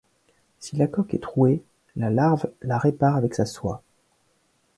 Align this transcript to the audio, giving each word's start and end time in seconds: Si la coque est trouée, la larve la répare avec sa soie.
Si 0.57 0.75
la 0.77 0.87
coque 0.87 1.13
est 1.13 1.21
trouée, 1.21 1.61
la 1.95 2.09
larve 2.09 2.49
la 2.63 2.79
répare 2.79 3.15
avec 3.17 3.35
sa 3.35 3.45
soie. 3.45 3.83